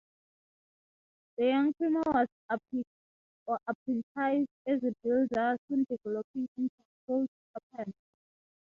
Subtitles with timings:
[1.37, 2.89] The young Cremer was apprenticed
[4.65, 7.91] as a builder, soon developing into a skilled carpenter.